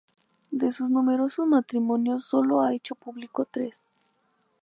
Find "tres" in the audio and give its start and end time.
3.51-3.91